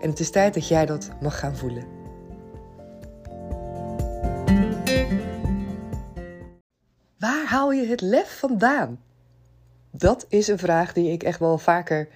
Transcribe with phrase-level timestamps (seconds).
[0.00, 1.84] En het is tijd dat jij dat mag gaan voelen.
[7.18, 9.00] Waar haal je het lef vandaan?
[9.90, 12.08] Dat is een vraag die ik echt wel vaker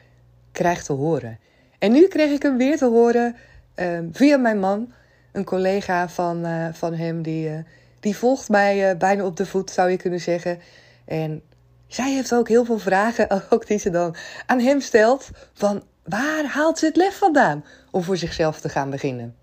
[0.53, 1.39] krijg te horen.
[1.79, 3.37] En nu kreeg ik hem weer te horen
[3.77, 4.93] uh, via mijn man,
[5.33, 7.59] een collega van, uh, van hem, die, uh,
[8.01, 10.59] die volgt mij uh, bijna op de voet, zou je kunnen zeggen.
[11.05, 11.43] En
[11.87, 15.31] zij heeft ook heel veel vragen, ook die ze dan aan hem stelt.
[15.53, 19.37] Van waar haalt ze het lef vandaan om voor zichzelf te gaan beginnen?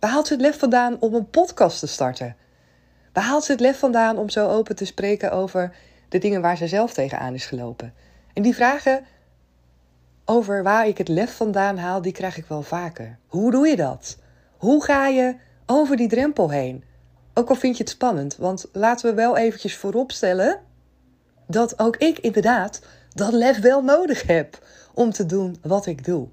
[0.00, 2.36] Waar haalt ze het lef vandaan om een podcast te starten?
[3.12, 5.76] Waar haalt ze het lef vandaan om zo open te spreken over
[6.08, 7.94] de dingen waar ze zelf tegenaan is gelopen?
[8.34, 9.04] En die vragen
[10.24, 13.18] over waar ik het lef vandaan haal, die krijg ik wel vaker.
[13.26, 14.16] Hoe doe je dat?
[14.56, 16.84] Hoe ga je over die drempel heen?
[17.34, 20.60] Ook al vind je het spannend, want laten we wel eventjes vooropstellen
[21.46, 22.80] dat ook ik inderdaad
[23.14, 24.58] dat lef wel nodig heb
[24.94, 26.28] om te doen wat ik doe.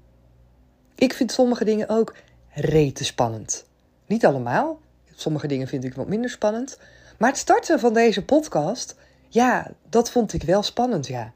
[0.94, 2.14] Ik vind sommige dingen ook
[2.50, 3.64] rete spannend.
[4.06, 4.80] Niet allemaal.
[5.14, 6.78] Sommige dingen vind ik wat minder spannend.
[7.18, 8.96] Maar het starten van deze podcast,
[9.28, 11.32] ja, dat vond ik wel spannend, ja.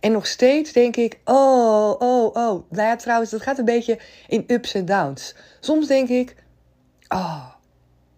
[0.00, 2.70] En nog steeds denk ik, oh, oh, oh.
[2.70, 3.98] Nou ja, trouwens, dat gaat een beetje
[4.28, 5.34] in ups en downs.
[5.60, 6.36] Soms denk ik,
[7.08, 7.46] oh,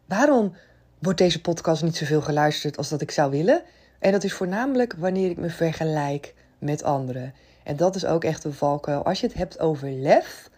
[0.07, 0.55] waarom
[0.99, 3.63] wordt deze podcast niet zoveel geluisterd als dat ik zou willen?
[3.99, 7.35] En dat is voornamelijk wanneer ik me vergelijk met anderen.
[7.65, 9.05] En dat is ook echt een valkuil.
[9.05, 10.51] Als je het hebt over lef,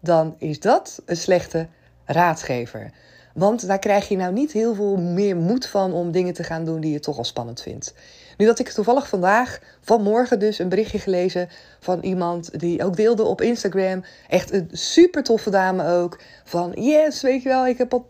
[0.00, 1.66] dan is dat een slechte
[2.04, 2.90] raadgever.
[3.34, 6.64] Want daar krijg je nou niet heel veel meer moed van om dingen te gaan
[6.64, 7.94] doen die je toch al spannend vindt.
[8.36, 11.48] Nu had ik toevallig vandaag, vanmorgen dus, een berichtje gelezen
[11.80, 14.04] van iemand die ook deelde op Instagram.
[14.28, 16.20] Echt een super toffe dame ook.
[16.44, 18.08] Van yes, weet je wel, ik heb al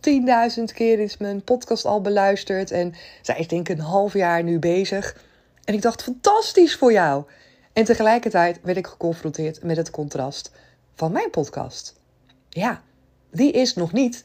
[0.58, 2.70] 10.000 keer mijn podcast al beluisterd.
[2.70, 5.16] En zij is denk ik een half jaar nu bezig.
[5.64, 7.24] En ik dacht, fantastisch voor jou.
[7.72, 10.50] En tegelijkertijd werd ik geconfronteerd met het contrast
[10.94, 12.00] van mijn podcast.
[12.48, 12.82] Ja,
[13.30, 14.24] die is nog niet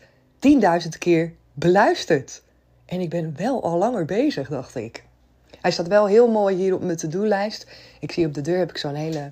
[0.84, 2.42] 10.000 keer beluisterd.
[2.86, 5.04] En ik ben wel al langer bezig, dacht ik.
[5.62, 7.68] Hij staat wel heel mooi hier op mijn to-do-lijst.
[8.00, 9.32] Ik zie op de deur heb ik zo'n hele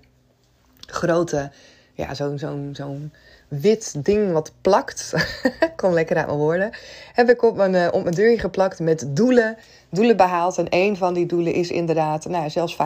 [0.79, 1.51] grote,
[1.93, 3.13] ja, zo'n zo'n zo'n
[3.61, 5.13] wit ding wat plakt.
[5.75, 6.71] Kom lekker uit mijn woorden.
[7.13, 9.57] Heb ik op mijn, uh, op mijn deur geplakt met doelen.
[9.89, 10.57] Doelen behaald.
[10.57, 12.77] En een van die doelen is inderdaad, nou zelfs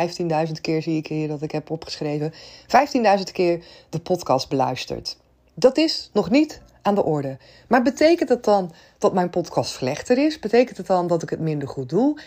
[0.47, 2.33] 15.000 keer zie ik hier dat ik heb opgeschreven.
[2.33, 5.17] 15.000 keer de podcast beluisterd.
[5.53, 7.37] Dat is nog niet aan de orde.
[7.67, 10.39] Maar betekent het dan dat mijn podcast slechter is?
[10.39, 12.19] Betekent het dan dat ik het minder goed doe?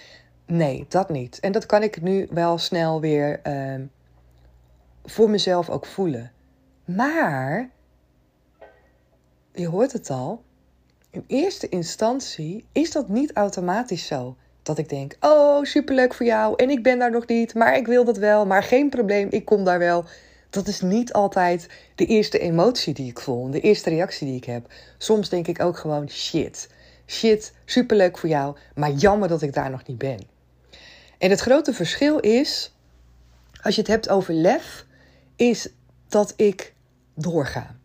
[0.47, 1.41] Nee, dat niet.
[1.41, 3.75] En dat kan ik nu wel snel weer uh,
[5.05, 6.33] voor mezelf ook voelen.
[6.85, 7.71] Maar,
[9.61, 10.43] je hoort het al,
[11.11, 14.37] in eerste instantie is dat niet automatisch zo.
[14.63, 17.87] Dat ik denk, oh, superleuk voor jou en ik ben daar nog niet, maar ik
[17.87, 20.05] wil dat wel, maar geen probleem, ik kom daar wel.
[20.51, 24.45] Dat is niet altijd de eerste emotie die ik voel, de eerste reactie die ik
[24.45, 24.73] heb.
[24.99, 26.69] Soms denk ik ook gewoon, shit,
[27.07, 30.19] shit, superleuk voor jou, maar jammer dat ik daar nog niet ben.
[31.19, 32.75] En het grote verschil is,
[33.63, 34.87] als je het hebt over lef,
[35.37, 35.69] is
[36.09, 36.75] dat ik
[37.15, 37.80] doorga.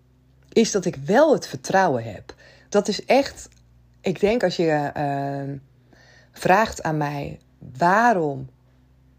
[0.56, 2.34] Is dat ik wel het vertrouwen heb.
[2.70, 3.50] Dat is echt,
[4.02, 5.60] ik denk als je uh,
[6.32, 7.40] vraagt aan mij,
[7.78, 8.50] waarom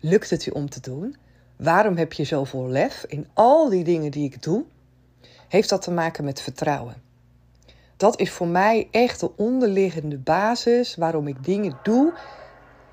[0.00, 1.17] lukt het je om te doen?
[1.56, 4.65] Waarom heb je zoveel lef in al die dingen die ik doe?
[5.49, 6.94] Heeft dat te maken met vertrouwen.
[7.97, 12.12] Dat is voor mij echt de onderliggende basis waarom ik dingen doe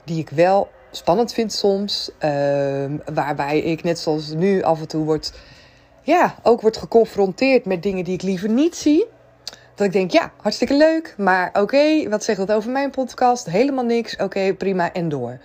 [0.03, 2.09] die ik wel spannend vind soms.
[2.19, 5.33] Uh, waarbij ik net zoals nu af en toe wordt,
[6.03, 9.05] ja, ook wordt geconfronteerd met dingen die ik liever niet zie.
[9.75, 11.15] Dat ik denk, ja, hartstikke leuk.
[11.17, 13.45] Maar oké, wat zegt dat over mijn podcast?
[13.45, 14.15] Helemaal niks.
[14.15, 15.39] Oké, prima en door.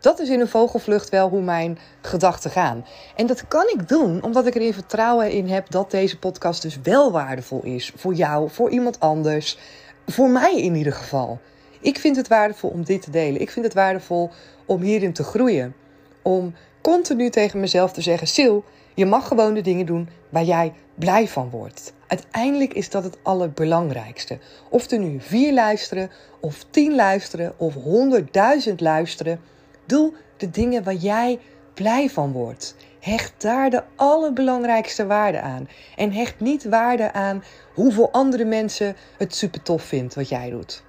[0.00, 2.86] Dat is in een vogelvlucht wel hoe mijn gedachten gaan.
[3.16, 6.78] En dat kan ik doen omdat ik erin vertrouwen in heb dat deze podcast dus
[6.82, 7.92] wel waardevol is.
[7.96, 9.58] Voor jou, voor iemand anders.
[10.06, 11.38] Voor mij in ieder geval.
[11.80, 13.40] Ik vind het waardevol om dit te delen.
[13.40, 14.30] Ik vind het waardevol
[14.66, 15.74] om hierin te groeien.
[16.22, 18.56] Om continu tegen mezelf te zeggen: Sil,
[18.94, 21.92] je mag gewoon de dingen doen waar jij blij van wordt.
[22.06, 24.38] Uiteindelijk is dat het allerbelangrijkste.
[24.70, 26.10] Of er nu vier luisteren,
[26.40, 29.40] of tien luisteren, of honderdduizend luisteren.
[29.86, 31.38] Doe de dingen waar jij
[31.74, 32.74] blij van wordt.
[33.00, 35.68] Hecht daar de allerbelangrijkste waarde aan.
[35.96, 37.44] En hecht niet waarde aan
[37.74, 40.82] hoeveel andere mensen het super tof vindt wat jij doet.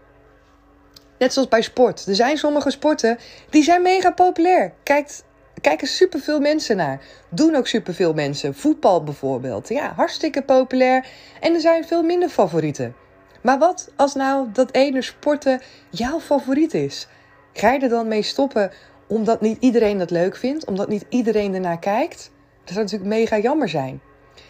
[1.17, 2.05] Net zoals bij sport.
[2.07, 3.17] Er zijn sommige sporten
[3.49, 4.73] die zijn mega populair.
[4.83, 5.23] Kijkt,
[5.61, 7.01] kijken superveel mensen naar.
[7.29, 8.55] Doen ook superveel mensen.
[8.55, 9.69] Voetbal bijvoorbeeld.
[9.69, 11.05] Ja, hartstikke populair.
[11.39, 12.95] En er zijn veel minder favorieten.
[13.41, 17.07] Maar wat als nou dat ene sporten jouw favoriet is?
[17.53, 18.71] Ga je er dan mee stoppen
[19.07, 20.65] omdat niet iedereen dat leuk vindt?
[20.65, 22.31] Omdat niet iedereen ernaar kijkt?
[22.63, 24.01] Dat zou natuurlijk mega jammer zijn.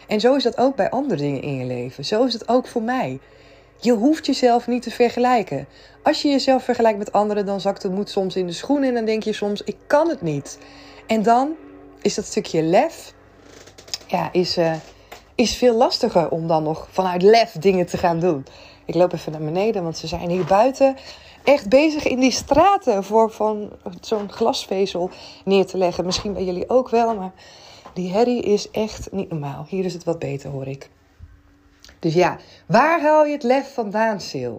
[0.08, 2.04] En zo is dat ook bij andere dingen in je leven.
[2.04, 3.20] Zo is het ook voor mij.
[3.76, 5.66] Je hoeft jezelf niet te vergelijken.
[6.02, 8.94] Als je jezelf vergelijkt met anderen, dan zakt de moed soms in de schoenen en
[8.94, 10.58] dan denk je soms: ik kan het niet.
[11.06, 11.56] En dan
[12.02, 13.14] is dat stukje lef,
[14.06, 14.74] ja, is, uh,
[15.34, 18.46] is veel lastiger om dan nog vanuit lef dingen te gaan doen.
[18.84, 20.96] Ik loop even naar beneden, want ze zijn hier buiten
[21.44, 23.70] echt bezig in die straten voor van
[24.00, 25.10] zo'n glasvezel
[25.44, 26.04] neer te leggen.
[26.04, 27.32] Misschien bij jullie ook wel, maar
[27.94, 29.66] die herrie is echt niet normaal.
[29.68, 30.90] Hier is het wat beter, hoor ik.
[31.98, 34.56] Dus ja, waar haal je het lef vandaan, Sil?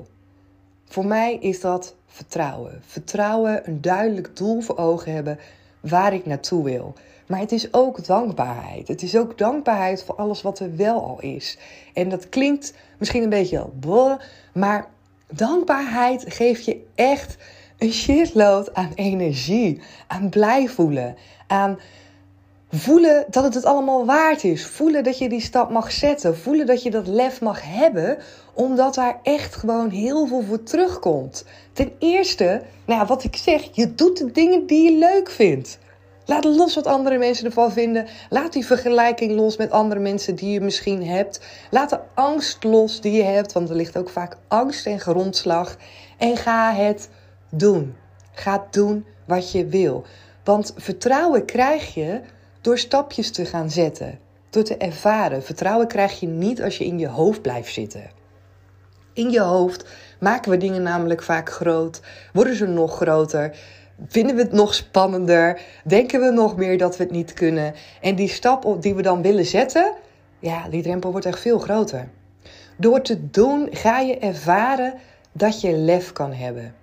[0.86, 2.82] Voor mij is dat vertrouwen.
[2.86, 5.40] Vertrouwen, een duidelijk doel voor ogen hebben
[5.84, 6.94] waar ik naartoe wil.
[7.28, 8.88] Maar het is ook dankbaarheid.
[8.88, 11.58] Het is ook dankbaarheid voor alles wat er wel al is.
[11.94, 14.14] En dat klinkt misschien een beetje bleh,
[14.54, 14.88] maar
[15.28, 17.38] dankbaarheid geeft je echt
[17.78, 21.16] een shitload aan energie, aan blij voelen,
[21.48, 21.80] aan
[22.76, 24.66] Voelen dat het het allemaal waard is.
[24.66, 26.38] Voelen dat je die stap mag zetten.
[26.38, 28.18] Voelen dat je dat lef mag hebben,
[28.54, 31.46] omdat daar echt gewoon heel veel voor terugkomt.
[31.74, 35.78] Ten eerste, nou ja, wat ik zeg, je doet de dingen die je leuk vindt.
[36.26, 38.08] Laat los wat andere mensen ervan vinden.
[38.30, 41.40] Laat die vergelijking los met andere mensen die je misschien hebt.
[41.70, 45.78] Laat de angst los die je hebt, want er ligt ook vaak angst en grondslag.
[46.18, 47.10] En ga het
[47.50, 47.96] doen.
[48.32, 50.06] Ga doen wat je wil.
[50.44, 52.22] Want vertrouwen krijg je
[52.64, 54.20] door stapjes te gaan zetten,
[54.50, 55.44] door te ervaren.
[55.44, 58.10] Vertrouwen krijg je niet als je in je hoofd blijft zitten.
[59.14, 59.86] In je hoofd
[60.20, 62.02] maken we dingen namelijk vaak groot,
[62.34, 63.58] worden ze nog groter,
[64.08, 67.74] vinden we het nog spannender, denken we nog meer dat we het niet kunnen.
[68.02, 69.94] En die stap die we dan willen zetten,
[70.40, 72.10] ja, die drempel wordt echt veel groter.
[72.78, 74.94] Door te doen ga je ervaren
[75.32, 76.76] dat je lef kan hebben.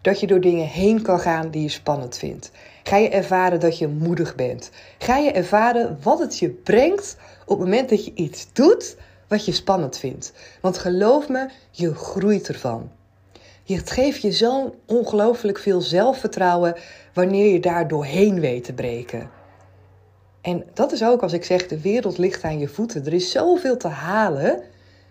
[0.00, 2.50] Dat je door dingen heen kan gaan die je spannend vindt.
[2.82, 4.70] Ga je ervaren dat je moedig bent.
[4.98, 8.96] Ga je ervaren wat het je brengt op het moment dat je iets doet
[9.28, 10.32] wat je spannend vindt.
[10.60, 12.90] Want geloof me, je groeit ervan.
[13.66, 16.74] Het geeft je zo'n ongelooflijk veel zelfvertrouwen
[17.14, 19.30] wanneer je daar doorheen weet te breken.
[20.40, 23.06] En dat is ook als ik zeg, de wereld ligt aan je voeten.
[23.06, 24.62] Er is zoveel te halen.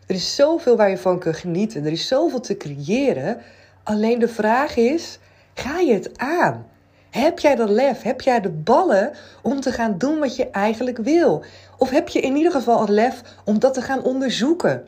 [0.08, 1.86] Er is zoveel waar je van kunt genieten.
[1.86, 3.42] Er is zoveel te creëren.
[3.84, 5.20] Alleen de vraag is,
[5.54, 6.71] ga je het aan?
[7.12, 8.02] Heb jij dat lef?
[8.02, 9.12] Heb jij de ballen
[9.42, 11.44] om te gaan doen wat je eigenlijk wil?
[11.78, 14.88] Of heb je in ieder geval het lef om dat te gaan onderzoeken?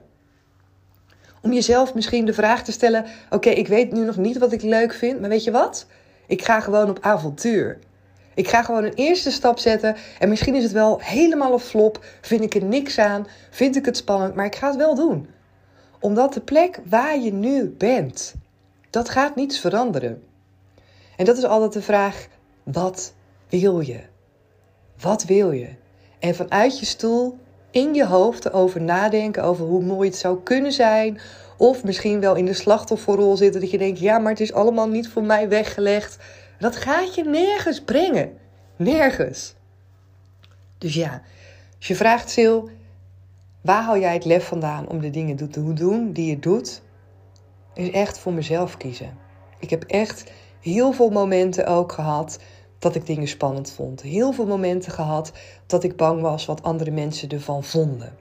[1.41, 4.61] Om jezelf misschien de vraag te stellen: Oké, ik weet nu nog niet wat ik
[4.61, 5.85] leuk vind, maar weet je wat?
[6.27, 7.79] Ik ga gewoon op avontuur.
[8.35, 12.05] Ik ga gewoon een eerste stap zetten en misschien is het wel helemaal een flop.
[12.21, 15.27] Vind ik er niks aan, vind ik het spannend, maar ik ga het wel doen.
[15.99, 18.33] Omdat de plek waar je nu bent,
[18.89, 20.23] dat gaat niets veranderen.
[21.23, 22.27] En dat is altijd de vraag:
[22.63, 23.13] wat
[23.49, 23.99] wil je?
[24.99, 25.69] Wat wil je?
[26.19, 27.37] En vanuit je stoel
[27.71, 31.19] in je hoofd erover nadenken over hoe mooi het zou kunnen zijn.
[31.57, 34.87] Of misschien wel in de slachtofferrol zitten dat je denkt: ja, maar het is allemaal
[34.87, 36.17] niet voor mij weggelegd.
[36.59, 38.37] Dat gaat je nergens brengen.
[38.75, 39.53] Nergens.
[40.77, 41.21] Dus ja,
[41.77, 42.57] als je vraagt, Sil,
[43.61, 46.81] waar hou jij het lef vandaan om de dingen te doen die je doet?
[47.73, 49.17] Is echt voor mezelf kiezen.
[49.59, 50.31] Ik heb echt
[50.63, 52.39] heel veel momenten ook gehad
[52.79, 54.01] dat ik dingen spannend vond.
[54.01, 55.31] Heel veel momenten gehad
[55.65, 58.15] dat ik bang was wat andere mensen ervan vonden.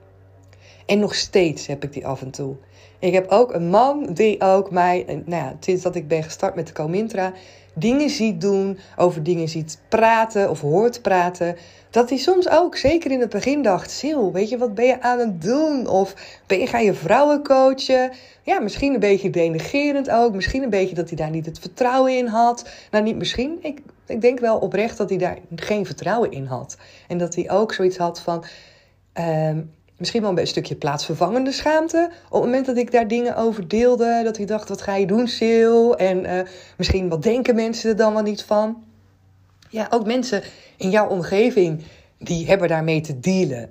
[0.85, 2.55] En nog steeds heb ik die af en toe.
[2.99, 6.55] Ik heb ook een man die ook mij, nou ja, sinds dat ik ben gestart
[6.55, 7.33] met de Comintra,
[7.73, 11.55] dingen ziet doen, over dingen ziet praten of hoort praten.
[11.89, 15.01] Dat hij soms ook, zeker in het begin, dacht: Sil, weet je, wat ben je
[15.01, 15.87] aan het doen?
[15.87, 16.15] Of
[16.47, 18.11] ben je, ga je vrouwen coachen?
[18.43, 20.33] Ja, misschien een beetje denigerend ook.
[20.33, 22.69] Misschien een beetje dat hij daar niet het vertrouwen in had.
[22.91, 23.57] Nou, niet misschien.
[23.61, 26.77] Ik, ik denk wel oprecht dat hij daar geen vertrouwen in had.
[27.07, 28.43] En dat hij ook zoiets had van.
[29.19, 29.57] Uh,
[30.03, 32.09] misschien wel een stukje plaatsvervangende schaamte.
[32.25, 35.05] Op het moment dat ik daar dingen over deelde, dat ik dacht, wat ga je
[35.05, 35.97] doen, Sil?
[35.97, 36.39] En uh,
[36.77, 38.83] misschien, wat denken mensen er dan wel niet van?
[39.69, 40.43] Ja, ook mensen
[40.77, 41.83] in jouw omgeving,
[42.17, 43.69] die hebben daarmee te dealen.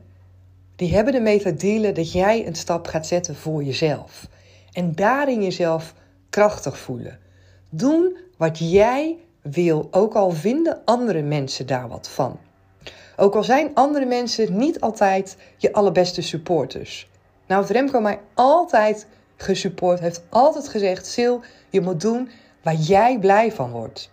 [0.77, 4.27] Die hebben ermee te dealen dat jij een stap gaat zetten voor jezelf.
[4.73, 5.95] En daarin jezelf
[6.31, 7.19] krachtig voelen.
[7.71, 12.39] Doen wat jij wil, ook al vinden andere mensen daar wat van.
[13.17, 17.11] Ook al zijn andere mensen niet altijd je allerbeste supporters.
[17.47, 21.37] Nou, Remco mij altijd gesupport, heeft altijd gezegd: Sil,
[21.71, 22.31] je moet doen
[22.63, 24.11] waar jij blij van wordt.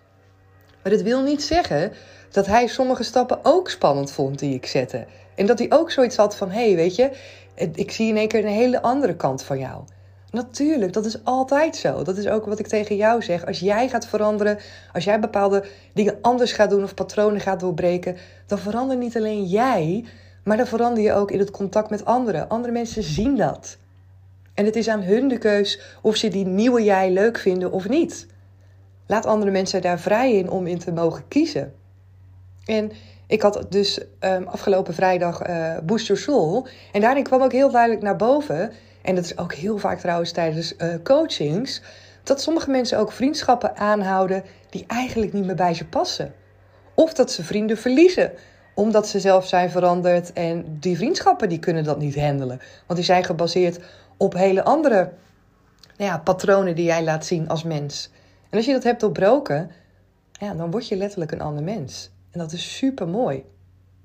[0.84, 1.94] Maar dat wil niet zeggen
[2.32, 5.06] dat hij sommige stappen ook spannend vond die ik zette.
[5.36, 7.12] En dat hij ook zoiets had van: hé, hey, weet je,
[7.56, 9.84] ik zie in één keer een hele andere kant van jou.
[10.32, 12.04] Natuurlijk, dat is altijd zo.
[12.04, 13.46] Dat is ook wat ik tegen jou zeg.
[13.46, 14.58] Als jij gaat veranderen,
[14.94, 19.46] als jij bepaalde dingen anders gaat doen of patronen gaat doorbreken, dan verander niet alleen
[19.46, 20.06] jij,
[20.44, 22.50] maar dan verander je ook in het contact met anderen.
[22.50, 23.78] Andere mensen zien dat.
[24.54, 27.90] En het is aan hun de keus of ze die nieuwe jij leuk vinden of
[27.90, 28.28] niet.
[29.08, 31.74] Laat andere mensen daar vrij in om in te mogen kiezen.
[32.66, 32.92] En
[33.30, 36.68] ik had dus um, afgelopen vrijdag uh, Boost Soul.
[36.92, 38.72] En daarin kwam ook heel duidelijk naar boven
[39.02, 41.82] en dat is ook heel vaak trouwens tijdens uh, coachings,
[42.24, 46.34] dat sommige mensen ook vriendschappen aanhouden die eigenlijk niet meer bij ze passen.
[46.96, 48.32] Of dat ze vrienden verliezen
[48.74, 52.60] omdat ze zelf zijn veranderd en die vriendschappen die kunnen dat niet handelen.
[52.86, 53.80] Want die zijn gebaseerd
[54.18, 55.12] op hele andere
[55.98, 58.12] nou ja, patronen die jij laat zien als mens.
[58.50, 59.72] En als je dat hebt doorbroken,
[60.32, 62.12] ja, dan word je letterlijk een ander mens.
[62.32, 63.44] En dat is super mooi.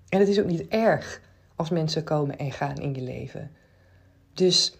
[0.09, 1.21] En het is ook niet erg
[1.57, 3.50] als mensen komen en gaan in je leven.
[4.33, 4.78] Dus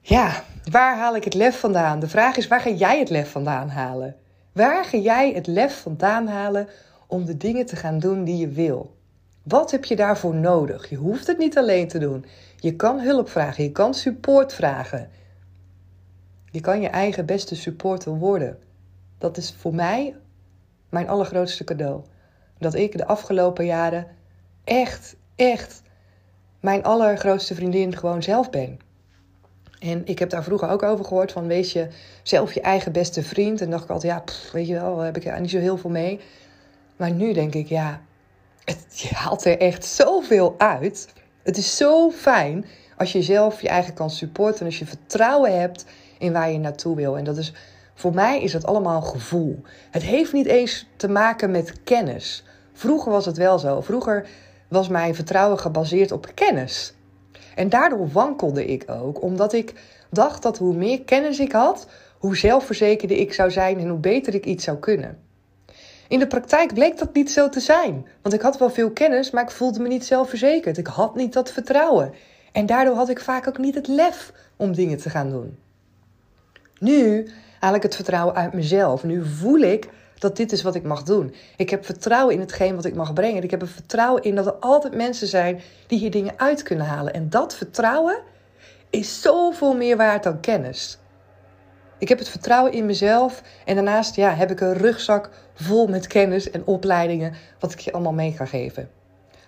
[0.00, 2.00] ja, waar haal ik het lef vandaan?
[2.00, 4.16] De vraag is, waar ga jij het lef vandaan halen?
[4.52, 6.68] Waar ga jij het lef vandaan halen
[7.06, 8.96] om de dingen te gaan doen die je wil?
[9.42, 10.88] Wat heb je daarvoor nodig?
[10.88, 12.24] Je hoeft het niet alleen te doen.
[12.56, 15.10] Je kan hulp vragen, je kan support vragen.
[16.50, 18.58] Je kan je eigen beste supporter worden.
[19.18, 20.16] Dat is voor mij
[20.88, 22.02] mijn allergrootste cadeau.
[22.60, 24.06] Dat ik de afgelopen jaren
[24.64, 25.82] echt, echt
[26.60, 28.78] mijn allergrootste vriendin gewoon zelf ben.
[29.78, 31.88] En ik heb daar vroeger ook over gehoord van wees je
[32.22, 33.60] zelf je eigen beste vriend.
[33.60, 35.90] En dacht ik altijd, ja, weet je wel, heb ik er niet zo heel veel
[35.90, 36.20] mee.
[36.96, 38.00] Maar nu denk ik, ja,
[38.64, 41.08] het, je haalt er echt zoveel uit.
[41.42, 42.64] Het is zo fijn
[42.96, 44.60] als je zelf je eigen kan supporten.
[44.60, 45.84] En als je vertrouwen hebt
[46.18, 47.16] in waar je naartoe wil.
[47.16, 47.52] En dat is,
[47.94, 49.62] voor mij is dat allemaal gevoel.
[49.90, 52.44] Het heeft niet eens te maken met kennis.
[52.72, 53.80] Vroeger was het wel zo.
[53.80, 54.26] Vroeger
[54.68, 56.94] was mijn vertrouwen gebaseerd op kennis.
[57.54, 59.74] En daardoor wankelde ik ook, omdat ik
[60.10, 61.86] dacht dat hoe meer kennis ik had,
[62.18, 65.18] hoe zelfverzekerder ik zou zijn en hoe beter ik iets zou kunnen.
[66.08, 69.30] In de praktijk bleek dat niet zo te zijn, want ik had wel veel kennis,
[69.30, 70.78] maar ik voelde me niet zelfverzekerd.
[70.78, 72.12] Ik had niet dat vertrouwen.
[72.52, 75.58] En daardoor had ik vaak ook niet het lef om dingen te gaan doen.
[76.78, 77.28] Nu
[77.60, 79.04] haal ik het vertrouwen uit mezelf.
[79.04, 79.88] Nu voel ik
[80.20, 81.34] dat dit is wat ik mag doen.
[81.56, 83.42] Ik heb vertrouwen in hetgeen wat ik mag brengen.
[83.42, 86.86] Ik heb er vertrouwen in dat er altijd mensen zijn die hier dingen uit kunnen
[86.86, 87.14] halen.
[87.14, 88.18] En dat vertrouwen
[88.90, 90.98] is zoveel meer waard dan kennis.
[91.98, 96.06] Ik heb het vertrouwen in mezelf en daarnaast ja, heb ik een rugzak vol met
[96.06, 98.90] kennis en opleidingen wat ik je allemaal mee ga geven.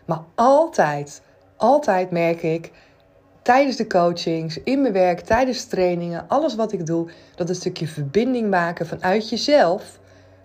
[0.04, 1.22] Maar altijd,
[1.56, 2.70] altijd merk ik
[3.42, 7.86] tijdens de coachings, in mijn werk, tijdens trainingen, alles wat ik doe, dat een stukje
[7.86, 10.00] verbinding maken vanuit jezelf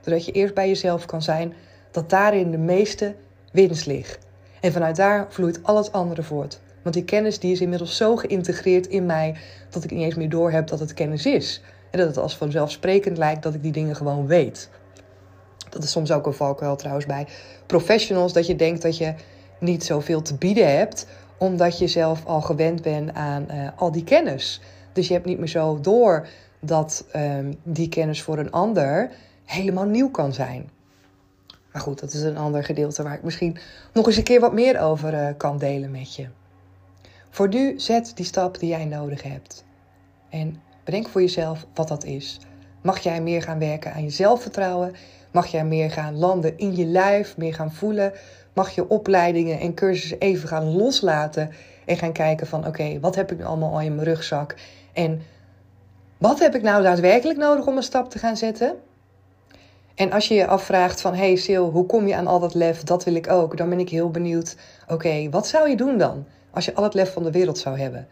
[0.07, 1.53] zodat je eerst bij jezelf kan zijn,
[1.91, 3.15] dat daarin de meeste
[3.51, 4.19] winst ligt.
[4.61, 6.59] En vanuit daar vloeit al het andere voort.
[6.81, 9.35] Want die kennis die is inmiddels zo geïntegreerd in mij
[9.69, 11.61] dat ik niet eens meer door heb dat het kennis is.
[11.91, 14.69] En dat het als vanzelfsprekend lijkt dat ik die dingen gewoon weet.
[15.69, 17.27] Dat is soms ook een valkuil trouwens bij
[17.65, 19.13] professionals, dat je denkt dat je
[19.59, 24.03] niet zoveel te bieden hebt, omdat je zelf al gewend bent aan uh, al die
[24.03, 24.61] kennis.
[24.93, 26.27] Dus je hebt niet meer zo door
[26.59, 29.11] dat um, die kennis voor een ander
[29.47, 30.69] helemaal nieuw kan zijn.
[31.71, 33.57] Maar goed, dat is een ander gedeelte waar ik misschien
[33.93, 36.27] nog eens een keer wat meer over uh, kan delen met je.
[37.29, 39.65] Voor nu zet die stap die jij nodig hebt.
[40.29, 42.39] En bedenk voor jezelf wat dat is.
[42.81, 44.95] Mag jij meer gaan werken aan je zelfvertrouwen?
[45.31, 48.13] Mag jij meer gaan landen in je lijf, meer gaan voelen?
[48.53, 51.51] Mag je opleidingen en cursussen even gaan loslaten
[51.85, 54.55] en gaan kijken van oké, wat heb ik nu allemaal al in mijn rugzak?
[54.93, 55.21] En
[56.17, 58.75] wat heb ik nou daadwerkelijk nodig om een stap te gaan zetten?
[59.97, 62.83] En als je je afvraagt van, hey Sil, hoe kom je aan al dat lef?
[62.83, 63.57] Dat wil ik ook.
[63.57, 64.55] Dan ben ik heel benieuwd,
[64.87, 66.25] oké, wat zou je doen dan?
[66.51, 68.07] Als je al het lef van de wereld zou hebben.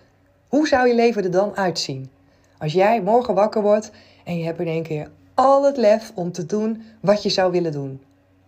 [0.47, 2.09] Hoe zou je leven er dan uitzien?
[2.57, 3.91] Als jij morgen wakker wordt
[4.23, 7.51] en je hebt in één keer al het lef om te doen wat je zou
[7.51, 8.01] willen doen.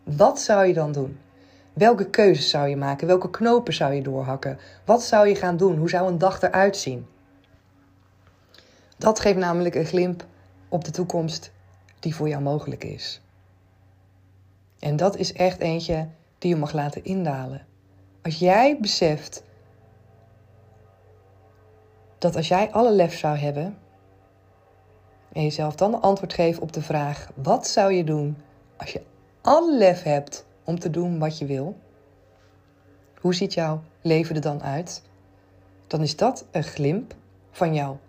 [0.03, 1.17] Wat zou je dan doen?
[1.74, 3.08] Welke keuzes zou je maken?
[3.08, 4.60] Welke knopen zou je doorhakken?
[4.86, 5.77] Wat zou je gaan doen?
[5.77, 7.06] Hoe zou een dag eruit zien?
[8.98, 10.25] Dat geeft namelijk een glimp
[10.70, 11.51] op de toekomst
[12.00, 13.22] die voor jou mogelijk is.
[14.79, 16.07] En dat is echt eentje
[16.38, 17.65] die je mag laten indalen.
[18.22, 19.43] Als jij beseft
[22.17, 23.77] dat als jij alle lef zou hebben
[25.34, 28.38] en jezelf dan de antwoord geeft op de vraag: wat zou je doen
[28.77, 29.01] als je
[29.41, 31.77] alle lef hebt om te doen wat je wil?
[33.22, 35.03] Hoe ziet jouw leven er dan uit?
[35.88, 37.15] Dan is dat een glimp
[37.51, 38.00] van jouw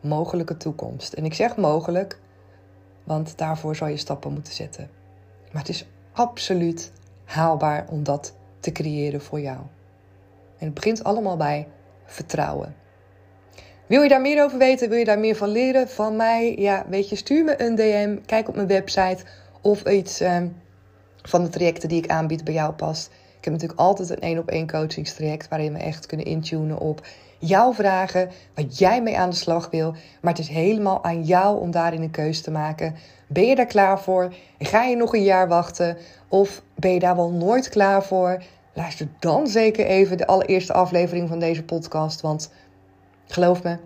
[0.00, 1.12] mogelijke toekomst.
[1.12, 2.20] En ik zeg mogelijk,
[3.04, 4.97] want daarvoor zal je stappen moeten zetten.
[5.52, 6.92] Maar het is absoluut
[7.24, 9.58] haalbaar om dat te creëren voor jou.
[10.58, 11.68] En het begint allemaal bij
[12.04, 12.74] vertrouwen.
[13.86, 14.88] Wil je daar meer over weten?
[14.88, 16.56] Wil je daar meer van leren van mij?
[16.58, 18.16] Ja, weet je, stuur me een DM.
[18.26, 19.24] Kijk op mijn website
[19.60, 20.56] of iets um,
[21.22, 23.10] van de trajecten die ik aanbied bij jou past.
[23.38, 27.06] Ik heb natuurlijk altijd een één op één coachingstraject waarin we echt kunnen intunen op
[27.38, 29.94] jouw vragen, wat jij mee aan de slag wil.
[30.20, 32.94] Maar het is helemaal aan jou om daarin een keuze te maken.
[33.26, 34.34] Ben je daar klaar voor?
[34.58, 35.96] Ga je nog een jaar wachten?
[36.28, 38.42] Of ben je daar wel nooit klaar voor?
[38.72, 42.20] Luister dan zeker even de allereerste aflevering van deze podcast.
[42.20, 42.50] Want
[43.26, 43.78] geloof me,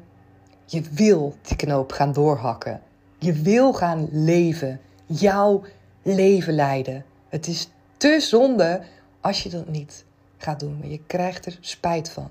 [0.64, 2.80] je wil die knoop gaan doorhakken.
[3.18, 4.80] Je wil gaan leven.
[5.06, 5.62] Jouw
[6.02, 7.04] leven leiden.
[7.28, 8.80] Het is te zonde
[9.20, 10.04] als je dat niet
[10.36, 10.80] gaat doen.
[10.84, 12.28] Je krijgt er spijt van.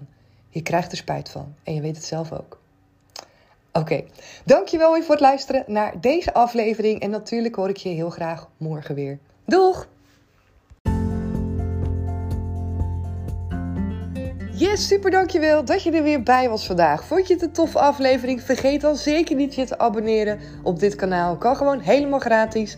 [0.51, 1.55] Je krijgt er spijt van.
[1.63, 2.59] En je weet het zelf ook.
[3.73, 4.03] Oké,
[4.45, 6.99] dankjewel weer voor het luisteren naar deze aflevering.
[6.99, 9.19] En natuurlijk hoor ik je heel graag morgen weer.
[9.45, 9.87] Doeg!
[14.61, 17.05] Yes, super dankjewel dat je er weer bij was vandaag.
[17.05, 18.41] Vond je het een toffe aflevering?
[18.41, 21.37] Vergeet dan zeker niet je te abonneren op dit kanaal.
[21.37, 22.77] Kan gewoon helemaal gratis.